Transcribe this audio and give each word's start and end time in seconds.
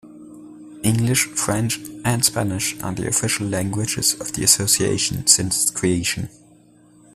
English, 0.81 1.27
French, 1.35 1.79
and 2.03 2.25
Spanish 2.25 2.75
are 2.81 2.91
the 2.95 3.07
official 3.07 3.45
languages 3.45 4.19
of 4.19 4.33
the 4.33 4.43
association 4.43 5.27
since 5.27 5.61
its 5.65 5.69
creation. 5.71 6.27